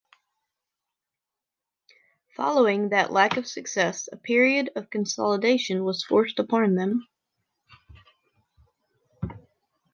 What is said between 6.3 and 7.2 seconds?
upon them.